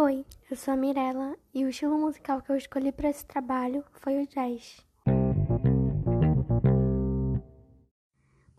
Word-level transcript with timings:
Oi, 0.00 0.24
eu 0.48 0.56
sou 0.56 0.74
a 0.74 0.76
Mirella 0.76 1.36
e 1.52 1.64
o 1.64 1.68
estilo 1.68 1.98
musical 1.98 2.40
que 2.40 2.52
eu 2.52 2.56
escolhi 2.56 2.92
para 2.92 3.10
esse 3.10 3.26
trabalho 3.26 3.84
foi 3.94 4.22
o 4.22 4.28
jazz. 4.28 4.86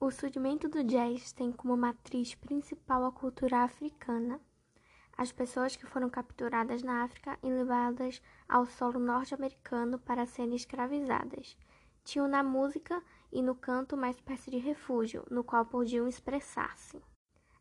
O 0.02 0.12
surgimento 0.12 0.68
do 0.68 0.84
jazz 0.84 1.32
tem 1.32 1.50
como 1.54 1.78
matriz 1.78 2.36
principal 2.36 3.06
a 3.06 3.12
cultura 3.14 3.60
africana. 3.60 4.38
As 5.18 5.32
pessoas 5.32 5.78
que 5.78 5.86
foram 5.86 6.10
capturadas 6.10 6.84
na 6.84 7.04
África 7.06 7.40
e 7.42 7.50
levadas 7.50 8.22
ao 8.50 8.66
solo 8.66 9.00
norte-americano 9.00 9.98
para 9.98 10.26
serem 10.26 10.58
escravizadas 10.58 11.56
tinham 12.04 12.28
na 12.28 12.44
música 12.44 13.02
e 13.32 13.42
no 13.42 13.56
canto 13.56 13.96
uma 13.96 14.10
espécie 14.10 14.52
de 14.52 14.58
refúgio 14.58 15.24
no 15.32 15.46
qual 15.46 15.66
podiam 15.66 16.06
expressar-se. 16.06 17.02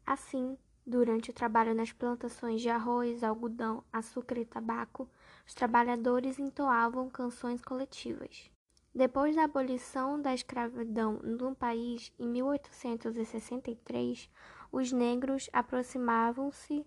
Assim, 0.05 0.59
Durante 0.89 1.31
o 1.31 1.35
trabalho 1.35 1.75
nas 1.75 1.93
plantações 1.93 2.63
de 2.63 2.71
arroz, 2.71 3.23
algodão, 3.23 3.85
açúcar 3.93 4.39
e 4.39 4.47
tabaco, 4.47 5.07
os 5.47 5.53
trabalhadores 5.53 6.39
entoavam 6.39 7.11
canções 7.11 7.61
coletivas. 7.61 8.51
Depois 8.95 9.37
da 9.37 9.45
abolição 9.45 10.19
da 10.19 10.33
escravidão 10.33 11.21
no 11.23 11.55
país 11.55 12.11
em 12.19 12.27
1863, 12.27 14.31
os 14.73 14.91
negros 14.91 15.51
aproximavam-se 15.53 16.87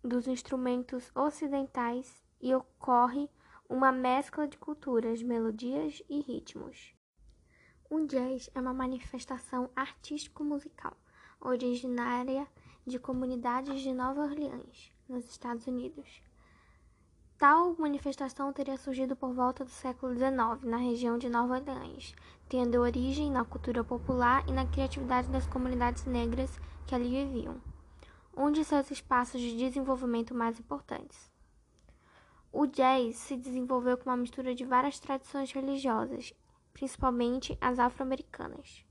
dos 0.00 0.28
instrumentos 0.28 1.10
ocidentais 1.12 2.22
e 2.40 2.54
ocorre 2.54 3.28
uma 3.68 3.90
mescla 3.90 4.46
de 4.46 4.56
culturas, 4.56 5.24
melodias 5.24 6.00
e 6.08 6.20
ritmos. 6.20 6.94
O 7.90 7.98
jazz 8.06 8.48
é 8.54 8.60
uma 8.60 8.72
manifestação 8.72 9.68
artístico-musical 9.74 10.96
originária 11.40 12.46
de 12.86 12.98
comunidades 12.98 13.80
de 13.80 13.94
Nova 13.94 14.20
Orleans, 14.20 14.92
nos 15.08 15.24
Estados 15.24 15.66
Unidos. 15.66 16.22
Tal 17.38 17.74
manifestação 17.78 18.52
teria 18.52 18.76
surgido 18.76 19.16
por 19.16 19.32
volta 19.32 19.64
do 19.64 19.70
século 19.70 20.14
XIX 20.14 20.62
na 20.62 20.76
região 20.76 21.16
de 21.16 21.30
Nova 21.30 21.54
Orleans, 21.54 22.14
tendo 22.46 22.80
origem 22.80 23.30
na 23.30 23.42
cultura 23.42 23.82
popular 23.82 24.46
e 24.46 24.52
na 24.52 24.66
criatividade 24.66 25.28
das 25.28 25.46
comunidades 25.46 26.04
negras 26.04 26.50
que 26.86 26.94
ali 26.94 27.08
viviam, 27.08 27.58
um 28.36 28.50
de 28.50 28.62
seus 28.62 28.90
espaços 28.90 29.40
de 29.40 29.56
desenvolvimento 29.56 30.34
mais 30.34 30.60
importantes. 30.60 31.32
O 32.52 32.66
jazz 32.66 33.16
se 33.16 33.34
desenvolveu 33.34 33.96
com 33.96 34.10
uma 34.10 34.16
mistura 34.16 34.54
de 34.54 34.64
várias 34.64 35.00
tradições 35.00 35.50
religiosas, 35.52 36.34
principalmente 36.74 37.56
as 37.62 37.78
afro-americanas. 37.78 38.84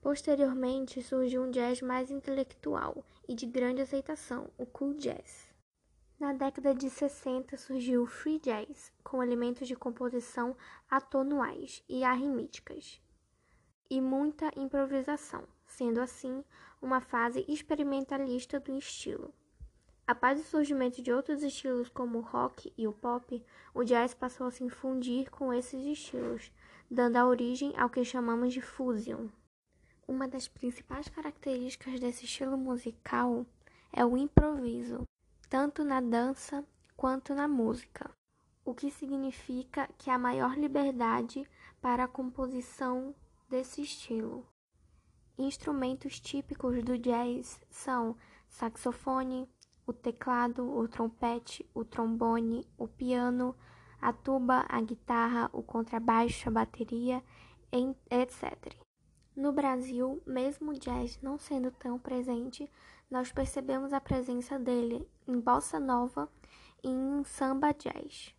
Posteriormente 0.00 1.02
surgiu 1.02 1.42
um 1.42 1.50
jazz 1.50 1.82
mais 1.82 2.10
intelectual 2.12 3.04
e 3.28 3.34
de 3.34 3.46
grande 3.46 3.82
aceitação, 3.82 4.50
o 4.56 4.66
cool 4.66 4.94
jazz. 4.94 5.52
Na 6.18 6.32
década 6.32 6.74
de 6.74 6.88
60 6.88 7.56
surgiu 7.56 8.02
o 8.02 8.06
free 8.06 8.38
jazz, 8.38 8.92
com 9.02 9.22
elementos 9.22 9.66
de 9.66 9.74
composição 9.74 10.56
atonais 10.88 11.82
e 11.88 12.04
arritmíticas, 12.04 13.00
e 13.90 14.00
muita 14.00 14.50
improvisação, 14.56 15.44
sendo 15.66 16.00
assim 16.00 16.44
uma 16.80 17.00
fase 17.00 17.44
experimentalista 17.48 18.60
do 18.60 18.76
estilo. 18.76 19.32
Após 20.06 20.38
o 20.38 20.44
surgimento 20.44 21.02
de 21.02 21.12
outros 21.12 21.42
estilos 21.42 21.88
como 21.88 22.18
o 22.18 22.22
rock 22.22 22.72
e 22.76 22.86
o 22.86 22.92
pop, 22.92 23.42
o 23.74 23.82
jazz 23.82 24.12
passou 24.14 24.46
a 24.46 24.50
se 24.50 24.62
infundir 24.62 25.30
com 25.30 25.52
esses 25.52 25.84
estilos, 25.86 26.52
dando 26.90 27.16
a 27.16 27.26
origem 27.26 27.72
ao 27.76 27.88
que 27.88 28.04
chamamos 28.04 28.52
de 28.52 28.60
fusion. 28.60 29.28
Uma 30.06 30.28
das 30.28 30.46
principais 30.46 31.08
características 31.08 31.98
desse 31.98 32.26
estilo 32.26 32.58
musical 32.58 33.46
é 33.90 34.04
o 34.04 34.18
improviso, 34.18 35.08
tanto 35.48 35.82
na 35.82 35.98
dança 35.98 36.62
quanto 36.94 37.34
na 37.34 37.48
música, 37.48 38.10
o 38.66 38.74
que 38.74 38.90
significa 38.90 39.88
que 39.96 40.10
há 40.10 40.18
maior 40.18 40.58
liberdade 40.58 41.48
para 41.80 42.04
a 42.04 42.08
composição 42.08 43.14
desse 43.48 43.80
estilo. 43.80 44.46
Instrumentos 45.38 46.20
típicos 46.20 46.82
do 46.84 46.98
jazz 46.98 47.58
são 47.70 48.14
saxofone, 48.46 49.48
o 49.86 49.92
teclado, 49.92 50.70
o 50.70 50.86
trompete, 50.86 51.66
o 51.72 51.82
trombone, 51.82 52.68
o 52.76 52.86
piano, 52.86 53.56
a 54.02 54.12
tuba, 54.12 54.66
a 54.68 54.80
guitarra, 54.82 55.48
o 55.50 55.62
contrabaixo, 55.62 56.50
a 56.50 56.52
bateria, 56.52 57.24
etc. 57.72 58.83
No 59.36 59.52
Brasil, 59.52 60.22
mesmo 60.24 60.70
o 60.70 60.78
jazz 60.78 61.18
não 61.20 61.36
sendo 61.36 61.72
tão 61.72 61.98
presente, 61.98 62.70
nós 63.10 63.32
percebemos 63.32 63.92
a 63.92 64.00
presença 64.00 64.58
dele 64.58 65.08
em 65.26 65.40
bossa 65.40 65.80
nova 65.80 66.28
e 66.82 66.88
em 66.88 67.24
samba 67.24 67.72
jazz. 67.72 68.34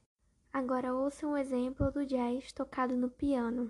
Agora 0.54 0.94
ouça 0.94 1.28
um 1.28 1.36
exemplo 1.36 1.92
do 1.92 2.06
jazz 2.06 2.52
tocado 2.54 2.96
no 2.96 3.10
piano. 3.10 3.70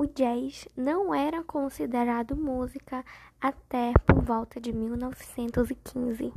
O 0.00 0.06
jazz 0.06 0.66
não 0.74 1.14
era 1.14 1.44
considerado 1.44 2.34
música 2.34 3.04
até 3.38 3.92
por 4.06 4.22
volta 4.22 4.58
de 4.58 4.72
1915. 4.72 6.32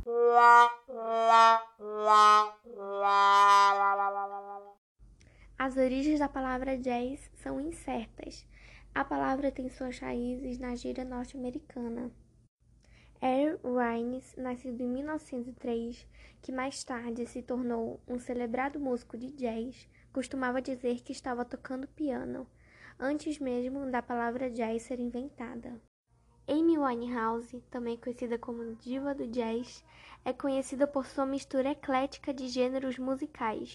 As 5.58 5.78
origens 5.78 6.18
da 6.18 6.28
palavra 6.28 6.76
jazz 6.76 7.30
são 7.36 7.58
incertas. 7.58 8.46
A 8.94 9.02
palavra 9.02 9.50
tem 9.50 9.70
suas 9.70 9.98
raízes 9.98 10.58
na 10.58 10.76
gíria 10.76 11.02
norte-americana. 11.02 12.12
Earl 13.22 13.56
Rhymes, 13.64 14.34
nascido 14.36 14.82
em 14.82 14.88
1903, 14.90 16.06
que 16.42 16.52
mais 16.52 16.84
tarde 16.84 17.24
se 17.24 17.40
tornou 17.40 17.98
um 18.06 18.18
celebrado 18.18 18.78
músico 18.78 19.16
de 19.16 19.30
jazz, 19.30 19.88
costumava 20.12 20.60
dizer 20.60 21.00
que 21.00 21.12
estava 21.12 21.46
tocando 21.46 21.88
piano 21.88 22.46
antes 22.98 23.38
mesmo 23.38 23.90
da 23.90 24.02
palavra 24.02 24.50
jazz 24.50 24.82
ser 24.82 25.00
inventada. 25.00 25.80
Amy 26.46 26.78
Winehouse, 26.78 27.60
também 27.70 27.96
conhecida 27.96 28.38
como 28.38 28.74
diva 28.76 29.14
do 29.14 29.26
jazz, 29.26 29.82
é 30.24 30.32
conhecida 30.32 30.86
por 30.86 31.06
sua 31.06 31.24
mistura 31.24 31.70
eclética 31.70 32.34
de 32.34 32.48
gêneros 32.48 32.98
musicais, 32.98 33.72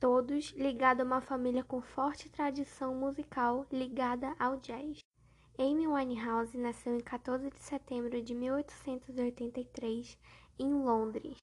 todos 0.00 0.50
ligados 0.52 1.02
a 1.02 1.06
uma 1.06 1.20
família 1.20 1.62
com 1.62 1.80
forte 1.80 2.28
tradição 2.28 2.94
musical 2.94 3.64
ligada 3.70 4.34
ao 4.38 4.56
jazz. 4.56 4.98
Amy 5.58 5.86
Winehouse 5.86 6.58
nasceu 6.58 6.96
em 6.96 7.00
14 7.00 7.50
de 7.50 7.60
setembro 7.60 8.20
de 8.20 8.34
1883 8.34 10.18
em 10.58 10.72
Londres 10.72 11.36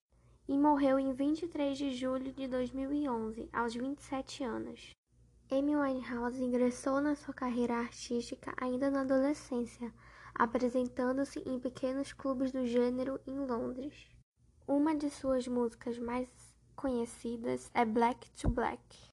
e 0.48 0.58
morreu 0.58 1.00
em 1.00 1.14
23 1.14 1.78
de 1.78 1.92
julho 1.92 2.34
de 2.34 2.48
2011, 2.48 3.48
aos 3.54 3.74
27 3.74 4.44
anos. 4.44 4.99
Amy 5.52 5.76
Winehouse 5.76 6.44
ingressou 6.44 7.02
na 7.02 7.16
sua 7.16 7.34
carreira 7.34 7.76
artística 7.76 8.54
ainda 8.56 8.92
na 8.92 9.02
adolescência, 9.02 9.92
apresentando-se 10.36 11.40
em 11.40 11.60
pequenos 11.60 12.14
clubes 12.14 12.52
do 12.52 12.68
gênero 12.68 13.20
em 13.26 13.40
Londres. 13.40 13.96
Uma 14.68 14.94
de 14.96 15.10
suas 15.10 15.48
músicas 15.48 15.98
mais 15.98 16.30
conhecidas 16.76 17.72
é 17.74 17.84
Black 17.84 18.30
to 18.40 18.48
Black. 18.48 19.09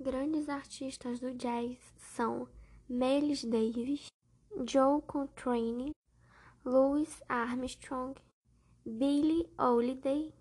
Grandes 0.00 0.48
artistas 0.48 1.18
do 1.18 1.32
jazz 1.34 1.76
são 1.96 2.48
Miles 2.88 3.44
Davis, 3.44 4.06
Joe 4.64 5.02
Coltrane, 5.02 5.90
Louis 6.64 7.22
Armstrong, 7.28 8.14
Billie 8.86 9.48
Holiday, 9.58 10.32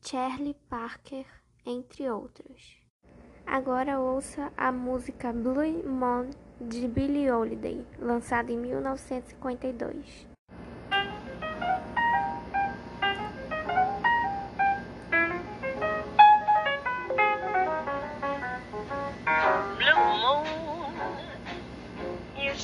Charlie 0.00 0.56
Parker, 0.68 1.26
entre 1.66 2.08
outros. 2.08 2.78
Agora 3.44 4.00
ouça 4.00 4.52
a 4.56 4.70
música 4.70 5.32
Blue 5.32 5.82
Moon 5.86 6.30
de 6.60 6.86
Billie 6.86 7.30
Holiday, 7.30 7.84
lançada 7.98 8.52
em 8.52 8.58
1952. 8.58 10.33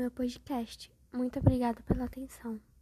Meu 0.00 0.10
podcast. 0.10 0.90
Muito 1.12 1.38
obrigada 1.38 1.82
pela 1.82 2.04
atenção. 2.04 2.60